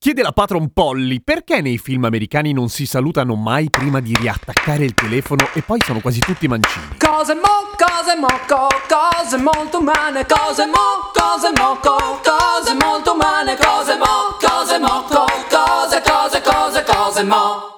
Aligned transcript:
Chiede 0.00 0.22
la 0.22 0.30
patron 0.30 0.72
Polly 0.72 1.20
perché 1.20 1.60
nei 1.60 1.76
film 1.76 2.04
americani 2.04 2.52
non 2.52 2.68
si 2.68 2.86
salutano 2.86 3.34
mai 3.34 3.68
prima 3.68 3.98
di 3.98 4.14
riattaccare 4.14 4.84
il 4.84 4.94
telefono 4.94 5.48
e 5.54 5.62
poi 5.62 5.80
sono 5.84 5.98
quasi 5.98 6.20
tutti 6.20 6.46
mancini. 6.46 6.96
Cose 6.96 7.34
mo, 7.34 7.74
cose 7.76 8.16
mo, 8.16 8.28
co, 8.46 8.68
cose 8.86 9.36
molto 9.38 9.78
umane, 9.80 10.24
cose 10.24 10.66
mo, 10.66 11.10
cose 11.12 11.50
mo, 11.56 11.80
co, 11.82 12.20
cose 12.22 12.74
molto 12.74 13.14
umane, 13.14 13.56
cose 13.56 13.96
mo, 13.96 14.36
cose 14.38 14.78
mo, 14.78 15.02
co, 15.08 15.26
cose, 15.50 16.00
cose, 16.00 16.42
cose, 16.42 16.84
cose 16.84 17.24
mo. 17.24 17.77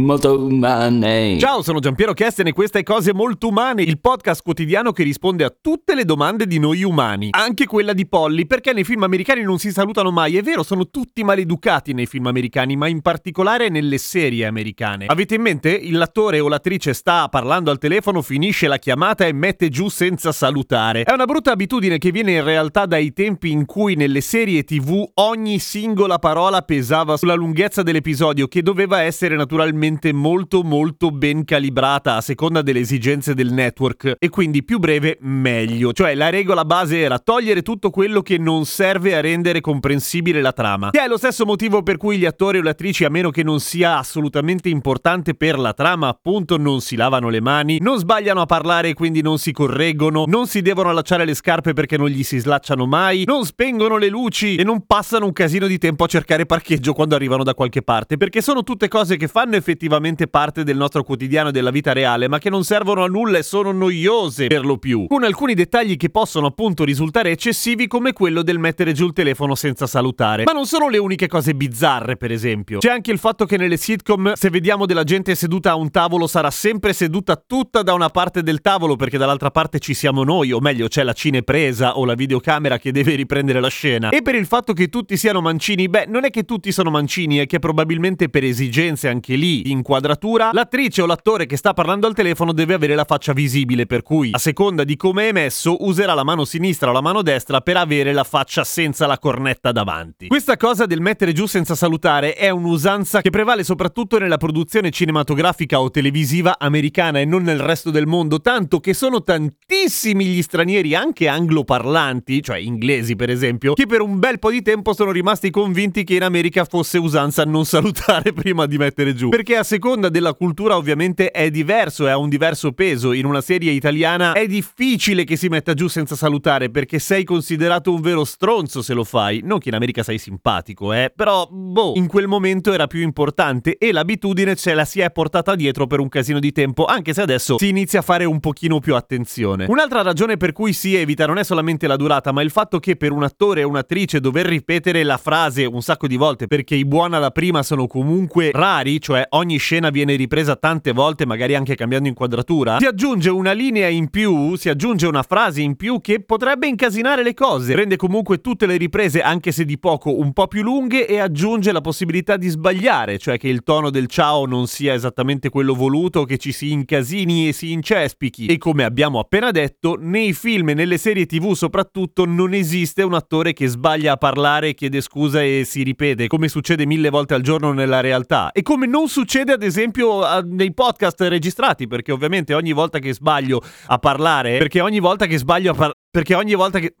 Molto 0.00 0.46
umane. 0.46 1.36
Ciao, 1.38 1.62
sono 1.62 1.78
Giampiero 1.78 2.14
Kesten 2.14 2.46
e 2.46 2.52
questa 2.52 2.78
è 2.78 2.82
Cose 2.82 3.12
Molto 3.12 3.48
Umane, 3.48 3.82
il 3.82 4.00
podcast 4.00 4.42
quotidiano 4.42 4.92
che 4.92 5.02
risponde 5.02 5.44
a 5.44 5.54
tutte 5.60 5.94
le 5.94 6.06
domande 6.06 6.46
di 6.46 6.58
noi 6.58 6.82
umani, 6.82 7.28
anche 7.32 7.66
quella 7.66 7.92
di 7.92 8.08
Polly, 8.08 8.46
perché 8.46 8.72
nei 8.72 8.84
film 8.84 9.02
americani 9.02 9.42
non 9.42 9.58
si 9.58 9.70
salutano 9.70 10.10
mai. 10.10 10.36
È 10.38 10.42
vero, 10.42 10.62
sono 10.62 10.88
tutti 10.88 11.22
maleducati 11.22 11.92
nei 11.92 12.06
film 12.06 12.26
americani, 12.26 12.76
ma 12.76 12.88
in 12.88 13.02
particolare 13.02 13.68
nelle 13.68 13.98
serie 13.98 14.46
americane. 14.46 15.04
Avete 15.06 15.34
in 15.34 15.42
mente? 15.42 15.80
L'attore 15.90 16.40
o 16.40 16.48
l'attrice 16.48 16.94
sta 16.94 17.28
parlando 17.28 17.70
al 17.70 17.78
telefono, 17.78 18.22
finisce 18.22 18.68
la 18.68 18.78
chiamata 18.78 19.26
e 19.26 19.32
mette 19.32 19.68
giù 19.68 19.88
senza 19.90 20.32
salutare. 20.32 21.02
È 21.02 21.12
una 21.12 21.26
brutta 21.26 21.52
abitudine 21.52 21.98
che 21.98 22.10
viene 22.10 22.32
in 22.32 22.44
realtà 22.44 22.86
dai 22.86 23.12
tempi 23.12 23.50
in 23.50 23.66
cui 23.66 23.96
nelle 23.96 24.22
serie 24.22 24.64
TV 24.64 25.06
ogni 25.14 25.58
singola 25.58 26.18
parola 26.18 26.62
pesava 26.62 27.18
sulla 27.18 27.34
lunghezza 27.34 27.82
dell'episodio, 27.82 28.48
che 28.48 28.62
doveva 28.62 29.02
essere 29.02 29.36
naturalmente 29.36 29.88
molto 30.12 30.62
molto 30.62 31.10
ben 31.10 31.44
calibrata 31.44 32.16
a 32.16 32.20
seconda 32.20 32.62
delle 32.62 32.80
esigenze 32.80 33.34
del 33.34 33.52
network 33.52 34.16
e 34.18 34.28
quindi 34.28 34.62
più 34.62 34.78
breve 34.78 35.18
meglio. 35.20 35.92
Cioè 35.92 36.14
la 36.14 36.30
regola 36.30 36.64
base 36.64 37.00
era 37.00 37.18
togliere 37.18 37.62
tutto 37.62 37.90
quello 37.90 38.22
che 38.22 38.38
non 38.38 38.64
serve 38.64 39.16
a 39.16 39.20
rendere 39.20 39.60
comprensibile 39.60 40.40
la 40.40 40.52
trama. 40.52 40.90
Che 40.90 41.02
è 41.02 41.08
lo 41.08 41.16
stesso 41.16 41.44
motivo 41.44 41.82
per 41.82 41.96
cui 41.96 42.18
gli 42.18 42.24
attori 42.24 42.58
o 42.58 42.62
le 42.62 42.70
attrici, 42.70 43.04
a 43.04 43.10
meno 43.10 43.30
che 43.30 43.42
non 43.42 43.60
sia 43.60 43.98
assolutamente 43.98 44.68
importante 44.68 45.34
per 45.34 45.58
la 45.58 45.72
trama, 45.72 46.08
appunto 46.08 46.56
non 46.56 46.80
si 46.80 46.96
lavano 46.96 47.28
le 47.28 47.40
mani, 47.40 47.78
non 47.80 47.98
sbagliano 47.98 48.40
a 48.40 48.46
parlare 48.46 48.90
e 48.90 48.94
quindi 48.94 49.22
non 49.22 49.38
si 49.38 49.52
correggono, 49.52 50.24
non 50.26 50.46
si 50.46 50.62
devono 50.62 50.90
allacciare 50.90 51.24
le 51.24 51.34
scarpe 51.34 51.72
perché 51.72 51.96
non 51.96 52.08
gli 52.08 52.22
si 52.22 52.38
slacciano 52.38 52.86
mai, 52.86 53.24
non 53.26 53.44
spengono 53.44 53.96
le 53.96 54.08
luci 54.08 54.56
e 54.56 54.62
non 54.62 54.86
passano 54.86 55.26
un 55.26 55.32
casino 55.32 55.66
di 55.66 55.78
tempo 55.78 56.04
a 56.04 56.06
cercare 56.06 56.46
parcheggio 56.46 56.92
quando 56.92 57.14
arrivano 57.14 57.42
da 57.42 57.54
qualche 57.54 57.82
parte, 57.82 58.16
perché 58.16 58.40
sono 58.40 58.62
tutte 58.62 58.88
cose 58.88 59.16
che 59.16 59.28
fanno 59.28 59.56
effettivamente 59.56 59.79
parte 59.88 60.64
del 60.64 60.76
nostro 60.76 61.02
quotidiano 61.04 61.48
e 61.48 61.52
della 61.52 61.70
vita 61.70 61.92
reale, 61.92 62.28
ma 62.28 62.38
che 62.38 62.50
non 62.50 62.64
servono 62.64 63.04
a 63.04 63.06
nulla 63.06 63.38
e 63.38 63.42
sono 63.42 63.72
noiose 63.72 64.46
per 64.46 64.64
lo 64.64 64.78
più, 64.78 65.06
con 65.06 65.24
alcuni 65.24 65.54
dettagli 65.54 65.96
che 65.96 66.10
possono 66.10 66.46
appunto 66.46 66.84
risultare 66.84 67.30
eccessivi 67.30 67.86
come 67.86 68.12
quello 68.12 68.42
del 68.42 68.58
mettere 68.58 68.92
giù 68.92 69.06
il 69.06 69.12
telefono 69.12 69.54
senza 69.54 69.86
salutare. 69.86 70.44
Ma 70.44 70.52
non 70.52 70.66
sono 70.66 70.88
le 70.88 70.98
uniche 70.98 71.28
cose 71.28 71.54
bizzarre, 71.54 72.16
per 72.16 72.30
esempio. 72.32 72.78
C'è 72.78 72.90
anche 72.90 73.10
il 73.10 73.18
fatto 73.18 73.46
che 73.46 73.56
nelle 73.56 73.76
sitcom 73.76 74.32
se 74.34 74.50
vediamo 74.50 74.86
della 74.86 75.04
gente 75.04 75.34
seduta 75.34 75.70
a 75.70 75.74
un 75.76 75.90
tavolo 75.90 76.26
sarà 76.26 76.50
sempre 76.50 76.92
seduta 76.92 77.36
tutta 77.36 77.82
da 77.82 77.92
una 77.92 78.08
parte 78.08 78.42
del 78.42 78.60
tavolo 78.60 78.96
perché 78.96 79.18
dall'altra 79.18 79.50
parte 79.50 79.78
ci 79.78 79.94
siamo 79.94 80.24
noi, 80.24 80.52
o 80.52 80.60
meglio 80.60 80.88
c'è 80.88 81.02
la 81.02 81.12
cinepresa 81.12 81.98
o 81.98 82.04
la 82.04 82.14
videocamera 82.14 82.78
che 82.78 82.92
deve 82.92 83.14
riprendere 83.14 83.60
la 83.60 83.68
scena. 83.68 84.10
E 84.10 84.22
per 84.22 84.34
il 84.34 84.46
fatto 84.46 84.72
che 84.72 84.88
tutti 84.88 85.16
siano 85.16 85.40
mancini, 85.40 85.88
beh, 85.88 86.06
non 86.08 86.24
è 86.24 86.30
che 86.30 86.44
tutti 86.44 86.72
sono 86.72 86.90
mancini, 86.90 87.38
è 87.38 87.46
che 87.46 87.58
probabilmente 87.58 88.28
per 88.28 88.44
esigenze 88.44 89.08
anche 89.08 89.36
lì 89.36 89.69
di 89.70 89.72
inquadratura, 89.72 90.50
l'attrice 90.52 91.02
o 91.02 91.06
l'attore 91.06 91.46
che 91.46 91.56
sta 91.56 91.72
parlando 91.72 92.06
al 92.06 92.14
telefono 92.14 92.52
deve 92.52 92.74
avere 92.74 92.94
la 92.94 93.04
faccia 93.04 93.32
visibile, 93.32 93.86
per 93.86 94.02
cui 94.02 94.30
a 94.32 94.38
seconda 94.38 94.84
di 94.84 94.96
come 94.96 95.28
è 95.28 95.32
messo 95.32 95.84
userà 95.84 96.14
la 96.14 96.24
mano 96.24 96.44
sinistra 96.44 96.90
o 96.90 96.92
la 96.92 97.00
mano 97.00 97.22
destra 97.22 97.60
per 97.60 97.76
avere 97.76 98.12
la 98.12 98.24
faccia 98.24 98.64
senza 98.64 99.06
la 99.06 99.18
cornetta 99.18 99.70
davanti. 99.72 100.26
Questa 100.26 100.56
cosa 100.56 100.86
del 100.86 101.00
mettere 101.00 101.32
giù 101.32 101.46
senza 101.46 101.74
salutare 101.74 102.34
è 102.34 102.50
un'usanza 102.50 103.20
che 103.20 103.30
prevale 103.30 103.62
soprattutto 103.62 104.18
nella 104.18 104.36
produzione 104.36 104.90
cinematografica 104.90 105.80
o 105.80 105.90
televisiva 105.90 106.58
americana 106.58 107.20
e 107.20 107.24
non 107.24 107.42
nel 107.42 107.60
resto 107.60 107.90
del 107.90 108.06
mondo, 108.06 108.40
tanto 108.40 108.80
che 108.80 108.92
sono 108.92 109.22
tantissimi 109.22 110.24
gli 110.24 110.42
stranieri, 110.42 110.94
anche 110.94 111.28
angloparlanti, 111.28 112.42
cioè 112.42 112.58
inglesi 112.58 113.14
per 113.14 113.30
esempio, 113.30 113.74
che 113.74 113.86
per 113.86 114.00
un 114.00 114.18
bel 114.18 114.38
po' 114.38 114.50
di 114.50 114.62
tempo 114.62 114.92
sono 114.94 115.12
rimasti 115.12 115.50
convinti 115.50 116.04
che 116.04 116.16
in 116.16 116.24
America 116.24 116.64
fosse 116.64 116.98
usanza 116.98 117.44
non 117.44 117.64
salutare 117.64 118.32
prima 118.34 118.66
di 118.66 118.78
mettere 118.78 119.14
giù. 119.14 119.28
Perché 119.28 119.59
a 119.60 119.64
seconda 119.64 120.08
della 120.08 120.32
cultura 120.32 120.76
ovviamente 120.76 121.30
è 121.30 121.50
diverso 121.50 122.06
e 122.06 122.10
ha 122.10 122.16
un 122.16 122.30
diverso 122.30 122.72
peso. 122.72 123.12
In 123.12 123.26
una 123.26 123.42
serie 123.42 123.72
italiana 123.72 124.32
è 124.32 124.46
difficile 124.46 125.24
che 125.24 125.36
si 125.36 125.48
metta 125.48 125.74
giù 125.74 125.86
senza 125.86 126.16
salutare 126.16 126.70
perché 126.70 126.98
sei 126.98 127.24
considerato 127.24 127.92
un 127.92 128.00
vero 128.00 128.24
stronzo 128.24 128.80
se 128.80 128.94
lo 128.94 129.04
fai. 129.04 129.42
Non 129.44 129.58
che 129.58 129.68
in 129.68 129.74
America 129.74 130.02
sei 130.02 130.18
simpatico, 130.18 130.92
eh, 130.94 131.12
però 131.14 131.46
boh, 131.50 131.92
in 131.96 132.06
quel 132.06 132.26
momento 132.26 132.72
era 132.72 132.86
più 132.86 133.02
importante 133.02 133.76
e 133.76 133.92
l'abitudine 133.92 134.56
ce 134.56 134.72
la 134.72 134.86
si 134.86 135.00
è 135.00 135.10
portata 135.10 135.54
dietro 135.54 135.86
per 135.86 136.00
un 136.00 136.08
casino 136.08 136.38
di 136.38 136.52
tempo, 136.52 136.86
anche 136.86 137.12
se 137.12 137.20
adesso 137.20 137.58
si 137.58 137.68
inizia 137.68 137.98
a 137.98 138.02
fare 138.02 138.24
un 138.24 138.40
pochino 138.40 138.78
più 138.80 138.94
attenzione. 138.94 139.66
Un'altra 139.68 140.00
ragione 140.00 140.38
per 140.38 140.52
cui 140.52 140.72
si 140.72 140.94
evita 140.96 141.26
non 141.26 141.36
è 141.36 141.44
solamente 141.44 141.86
la 141.86 141.96
durata, 141.96 142.32
ma 142.32 142.40
il 142.40 142.50
fatto 142.50 142.78
che 142.78 142.96
per 142.96 143.12
un 143.12 143.24
attore 143.24 143.62
o 143.62 143.68
un'attrice 143.68 144.20
dover 144.20 144.46
ripetere 144.46 145.02
la 145.02 145.18
frase 145.18 145.66
un 145.66 145.82
sacco 145.82 146.06
di 146.06 146.16
volte 146.16 146.46
perché 146.46 146.74
i 146.74 146.86
buoni 146.86 147.14
alla 147.16 147.30
prima 147.30 147.62
sono 147.62 147.86
comunque 147.86 148.50
rari, 148.52 149.00
cioè 149.00 149.26
ogni 149.30 149.39
scena 149.58 149.90
viene 149.90 150.16
ripresa 150.16 150.56
tante 150.56 150.92
volte, 150.92 151.26
magari 151.26 151.54
anche 151.54 151.74
cambiando 151.74 152.08
inquadratura, 152.08 152.78
si 152.78 152.86
aggiunge 152.86 153.30
una 153.30 153.52
linea 153.52 153.88
in 153.88 154.10
più, 154.10 154.56
si 154.56 154.68
aggiunge 154.68 155.06
una 155.06 155.22
frase 155.22 155.62
in 155.62 155.76
più 155.76 156.00
che 156.00 156.22
potrebbe 156.22 156.66
incasinare 156.66 157.22
le 157.22 157.34
cose, 157.34 157.74
rende 157.74 157.96
comunque 157.96 158.40
tutte 158.40 158.66
le 158.66 158.76
riprese, 158.76 159.22
anche 159.22 159.52
se 159.52 159.64
di 159.64 159.78
poco, 159.78 160.18
un 160.18 160.32
po' 160.32 160.46
più 160.46 160.62
lunghe 160.62 161.06
e 161.06 161.18
aggiunge 161.18 161.72
la 161.72 161.80
possibilità 161.80 162.36
di 162.36 162.48
sbagliare, 162.48 163.18
cioè 163.18 163.38
che 163.38 163.48
il 163.48 163.62
tono 163.62 163.90
del 163.90 164.06
ciao 164.06 164.46
non 164.46 164.66
sia 164.66 164.94
esattamente 164.94 165.48
quello 165.48 165.74
voluto, 165.74 166.24
che 166.24 166.36
ci 166.36 166.52
si 166.52 166.70
incasini 166.72 167.48
e 167.48 167.52
si 167.52 167.72
incespichi. 167.72 168.46
E 168.46 168.58
come 168.58 168.84
abbiamo 168.84 169.18
appena 169.18 169.50
detto, 169.50 169.96
nei 169.98 170.32
film 170.32 170.70
e 170.70 170.74
nelle 170.74 170.98
serie 170.98 171.26
tv 171.26 171.52
soprattutto 171.52 172.24
non 172.24 172.52
esiste 172.54 173.02
un 173.02 173.14
attore 173.14 173.52
che 173.52 173.66
sbaglia 173.66 174.12
a 174.12 174.16
parlare, 174.16 174.74
chiede 174.74 175.00
scusa 175.00 175.42
e 175.42 175.62
si 175.64 175.82
ripete, 175.82 176.26
come 176.26 176.48
succede 176.48 176.86
mille 176.86 177.10
volte 177.10 177.34
al 177.34 177.42
giorno 177.42 177.72
nella 177.72 178.00
realtà. 178.00 178.52
E 178.52 178.62
come 178.62 178.86
non 178.86 179.08
succede 179.08 179.29
ad 179.38 179.62
esempio 179.62 180.22
a- 180.22 180.42
nei 180.44 180.74
podcast 180.74 181.20
registrati, 181.22 181.86
perché 181.86 182.12
ovviamente 182.12 182.54
ogni 182.54 182.72
volta 182.72 182.98
che 182.98 183.14
sbaglio 183.14 183.62
a 183.86 183.98
parlare, 183.98 184.58
perché 184.58 184.80
ogni 184.80 184.98
volta 184.98 185.26
che 185.26 185.38
sbaglio 185.38 185.70
a 185.70 185.74
parlare, 185.74 185.98
perché 186.10 186.34
ogni 186.34 186.54
volta 186.54 186.78
che... 186.78 186.94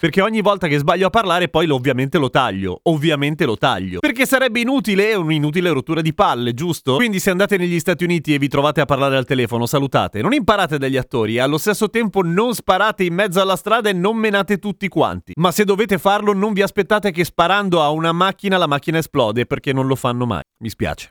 Perché 0.00 0.22
ogni 0.22 0.40
volta 0.40 0.66
che 0.66 0.78
sbaglio 0.78 1.08
a 1.08 1.10
parlare 1.10 1.48
poi 1.48 1.66
lo, 1.66 1.74
ovviamente 1.74 2.16
lo 2.16 2.30
taglio. 2.30 2.80
Ovviamente 2.84 3.44
lo 3.44 3.58
taglio. 3.58 3.98
Perché 3.98 4.24
sarebbe 4.24 4.60
inutile 4.60 5.14
un'inutile 5.14 5.70
rottura 5.70 6.00
di 6.00 6.14
palle, 6.14 6.54
giusto? 6.54 6.94
Quindi 6.96 7.18
se 7.18 7.28
andate 7.28 7.58
negli 7.58 7.78
Stati 7.78 8.02
Uniti 8.02 8.32
e 8.32 8.38
vi 8.38 8.48
trovate 8.48 8.80
a 8.80 8.86
parlare 8.86 9.18
al 9.18 9.26
telefono, 9.26 9.66
salutate. 9.66 10.22
Non 10.22 10.32
imparate 10.32 10.78
dagli 10.78 10.96
attori 10.96 11.34
e 11.34 11.40
allo 11.40 11.58
stesso 11.58 11.90
tempo 11.90 12.22
non 12.22 12.54
sparate 12.54 13.04
in 13.04 13.12
mezzo 13.12 13.42
alla 13.42 13.56
strada 13.56 13.90
e 13.90 13.92
non 13.92 14.16
menate 14.16 14.58
tutti 14.58 14.88
quanti. 14.88 15.32
Ma 15.36 15.50
se 15.50 15.64
dovete 15.64 15.98
farlo 15.98 16.32
non 16.32 16.54
vi 16.54 16.62
aspettate 16.62 17.10
che 17.10 17.24
sparando 17.24 17.82
a 17.82 17.90
una 17.90 18.12
macchina 18.12 18.56
la 18.56 18.68
macchina 18.68 18.98
esplode 18.98 19.44
perché 19.44 19.74
non 19.74 19.86
lo 19.86 19.96
fanno 19.96 20.24
mai. 20.24 20.42
Mi 20.60 20.70
spiace. 20.70 21.10